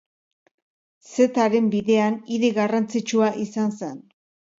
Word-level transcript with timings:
Zetaren 1.09 1.67
Bidean 1.75 2.17
hiri 2.37 2.49
garrantzitsua 2.55 3.29
izan 3.45 3.77
zen. 3.83 4.01